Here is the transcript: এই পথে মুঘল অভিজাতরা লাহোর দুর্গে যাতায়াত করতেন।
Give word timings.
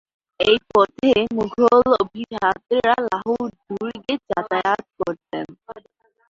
এই 0.39 0.57
পথে 0.69 1.09
মুঘল 1.35 1.81
অভিজাতরা 2.01 2.95
লাহোর 3.07 3.47
দুর্গে 3.67 4.13
যাতায়াত 4.29 4.83
করতেন। 4.99 5.45